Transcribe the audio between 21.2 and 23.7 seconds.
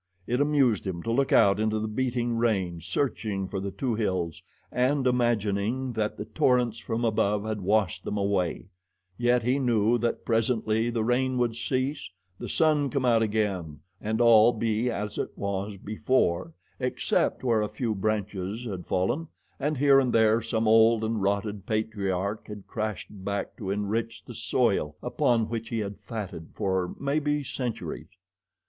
rotted patriarch had crashed back to